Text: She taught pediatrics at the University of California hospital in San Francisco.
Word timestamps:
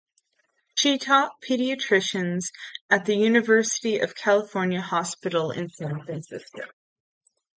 She 0.73 0.97
taught 0.97 1.39
pediatrics 1.47 2.51
at 2.89 3.05
the 3.05 3.13
University 3.15 3.99
of 3.99 4.15
California 4.15 4.81
hospital 4.81 5.51
in 5.51 5.69
San 5.69 6.03
Francisco. 6.03 6.63